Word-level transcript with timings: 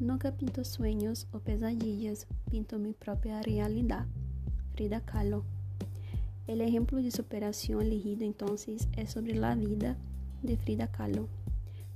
Nunca 0.00 0.30
pinto 0.30 0.62
sueños 0.62 1.26
o 1.32 1.40
pesadillas, 1.40 2.28
pinto 2.48 2.78
mi 2.78 2.92
propia 2.92 3.42
realidad. 3.42 4.06
Frida 4.74 5.00
Kahlo. 5.00 5.42
El 6.46 6.60
ejemplo 6.60 7.02
de 7.02 7.10
superación 7.10 7.82
elegido 7.82 8.24
entonces 8.24 8.88
es 8.96 9.10
sobre 9.10 9.34
la 9.34 9.56
vida 9.56 9.96
de 10.44 10.56
Frida 10.56 10.86
Kahlo. 10.86 11.26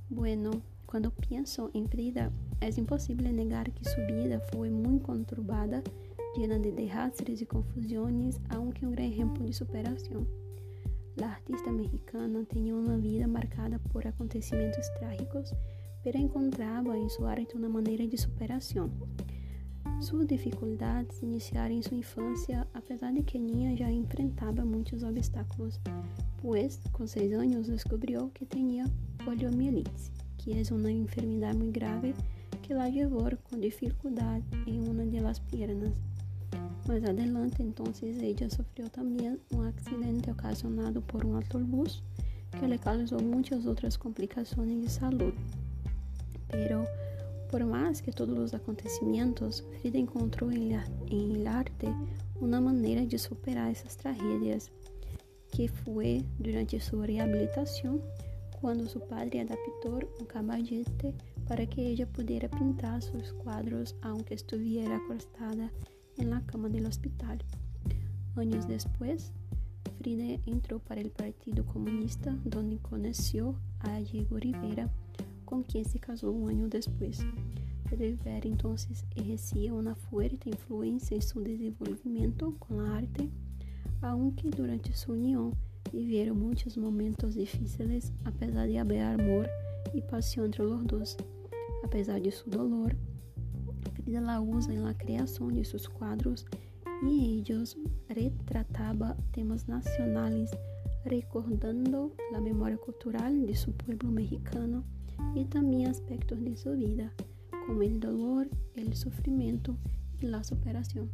Bueno, 0.09 0.51
cuando 0.85 1.11
pienso 1.11 1.71
en 1.73 1.87
Frida, 1.87 2.29
es 2.59 2.77
imposible 2.77 3.31
negar 3.31 3.71
que 3.71 3.85
su 3.85 4.01
vida 4.01 4.41
fue 4.51 4.69
muy 4.69 4.99
conturbada, 4.99 5.81
llena 6.35 6.59
de 6.59 6.73
desastres 6.73 7.41
y 7.41 7.45
confusiones, 7.45 8.41
aunque 8.49 8.85
un 8.85 8.91
gran 8.91 9.05
ejemplo 9.05 9.45
de 9.45 9.53
superación. 9.53 10.27
La 11.15 11.31
artista 11.31 11.71
mexicana 11.71 12.43
tenía 12.43 12.75
una 12.75 12.97
vida 12.97 13.27
marcada 13.27 13.79
por 13.79 14.07
acontecimientos 14.07 14.91
trágicos 14.99 15.55
pero 16.03 16.17
encontrava 16.17 16.97
em 16.97 17.07
sua 17.09 17.31
arte 17.31 17.55
uma 17.55 17.69
maneira 17.69 18.05
de 18.05 18.17
superação. 18.17 18.91
Suas 20.01 20.27
dificuldades 20.27 21.21
iniciaram 21.21 21.73
em 21.73 21.81
sua 21.81 21.97
infância, 21.97 22.67
apesar 22.73 23.13
de 23.13 23.23
que 23.23 23.39
Ninha 23.39 23.75
já 23.75 23.89
enfrentava 23.89 24.65
muitos 24.65 25.01
obstáculos, 25.01 25.79
pois, 26.41 26.79
com 26.91 27.07
seis 27.07 27.31
anos, 27.31 27.67
descobriu 27.67 28.29
que 28.33 28.45
tinha 28.45 28.85
poliomielite, 29.23 30.11
que 30.37 30.51
é 30.51 30.73
uma 30.73 30.91
enfermidade 30.91 31.57
muito 31.57 31.73
grave 31.73 32.13
que 32.61 32.73
la 32.73 32.87
levou 32.87 33.29
com 33.49 33.59
dificuldade 33.59 34.45
em 34.67 34.85
uma 34.87 35.05
das 35.05 35.39
pernas. 35.39 36.01
Mais 36.85 37.03
adelante, 37.05 37.63
então, 37.63 37.85
ela 37.85 38.49
sofreu 38.49 38.89
também 38.89 39.39
um 39.53 39.61
acidente 39.61 40.29
ocasionado 40.29 41.01
por 41.01 41.25
um 41.25 41.35
autobus 41.35 42.03
que 42.59 42.65
lhe 42.65 42.77
causou 42.77 43.21
muitas 43.21 43.65
outras 43.65 43.95
complicações 43.95 44.81
de 44.81 44.91
saúde. 44.91 45.62
Pero 46.53 46.85
por 47.51 47.65
más 47.65 48.01
que 48.01 48.13
todos 48.13 48.37
los 48.37 48.53
acontecimientos, 48.53 49.65
Frida 49.81 49.99
encontró 49.99 50.49
en, 50.49 50.69
la, 50.69 50.85
en 51.09 51.35
el 51.35 51.47
arte 51.47 51.93
una 52.39 52.61
manera 52.61 53.05
de 53.05 53.17
superar 53.17 53.69
esas 53.69 53.97
tragedias, 53.97 54.71
que 55.51 55.67
fue 55.67 56.23
durante 56.39 56.79
su 56.79 57.01
rehabilitación 57.03 58.01
quando 58.63 58.87
seu 58.87 59.01
padre 59.01 59.41
adaptou 59.41 59.99
um 60.21 60.25
caballete 60.25 61.13
para 61.45 61.65
que 61.65 61.81
ela 61.81 62.05
pudesse 62.07 62.47
pintar 62.47 63.01
seus 63.01 63.33
quadros 63.33 63.93
aunque 64.01 64.35
estuviera 64.35 64.95
acostada 64.95 65.69
en 66.17 66.29
la 66.29 66.39
cama 66.45 66.69
del 66.69 66.85
hospital. 66.85 67.39
Anos 68.37 68.65
depois, 68.65 69.33
Frida 69.97 70.39
entrou 70.47 70.79
para 70.79 71.01
o 71.01 71.09
Partido 71.09 71.65
Comunista, 71.65 72.31
onde 72.55 72.77
conheceu 72.77 73.53
a 73.81 73.99
Diego 73.99 74.37
Rivera, 74.37 74.89
com 75.53 75.61
quem 75.61 75.83
se 75.83 75.99
casou 75.99 76.35
um 76.35 76.47
ano 76.47 76.67
depois. 76.67 77.19
Rivera 77.91 78.47
então 78.47 78.73
ejercia 79.15 79.71
uma 79.71 79.93
forte 79.93 80.49
influência 80.49 81.15
em 81.15 81.21
seu 81.21 81.43
desenvolvimento 81.43 82.55
com 82.59 82.79
a 82.79 82.89
arte, 82.95 83.29
aunque 84.01 84.49
durante 84.49 84.97
sua 84.97 85.13
união 85.13 85.51
viveram 85.91 86.33
muitos 86.33 86.75
momentos 86.75 87.35
difíceis, 87.35 88.11
apesar 88.25 88.67
de 88.67 88.79
haver 88.79 89.01
amor 89.01 89.47
e 89.93 90.01
paixão 90.01 90.47
entre 90.47 90.63
os 90.63 90.83
dois. 90.85 91.15
Apesar 91.83 92.19
de 92.19 92.31
seu 92.31 92.49
dolor, 92.49 92.95
Frida 93.93 94.21
la 94.21 94.41
usa 94.41 94.73
na 94.73 94.95
criação 94.95 95.51
de 95.51 95.63
seus 95.63 95.85
quadros 95.85 96.45
e 97.03 97.43
eles 97.47 97.77
retratava 98.09 99.15
temas 99.31 99.67
nacionais, 99.67 100.49
recordando 101.05 102.13
a 102.33 102.39
memória 102.39 102.77
cultural 102.77 103.31
de 103.31 103.55
seu 103.55 103.73
povo 103.73 104.11
mexicano 104.11 104.83
e 105.35 105.45
também 105.45 105.85
aspectos 105.85 106.39
de 106.39 106.55
sua 106.55 106.75
vida, 106.75 107.11
como 107.65 107.81
o 107.81 107.99
dolor, 107.99 108.47
o 108.77 108.95
sofrimento 108.95 109.77
e 110.21 110.27
a 110.33 110.43
superação. 110.43 111.09